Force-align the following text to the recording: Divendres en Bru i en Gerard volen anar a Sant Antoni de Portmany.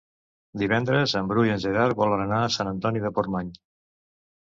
Divendres 0.61 1.13
en 1.19 1.29
Bru 1.33 1.45
i 1.49 1.53
en 1.57 1.63
Gerard 1.67 2.01
volen 2.01 2.27
anar 2.27 2.43
a 2.47 2.51
Sant 2.59 2.75
Antoni 2.75 3.07
de 3.09 3.17
Portmany. 3.19 3.57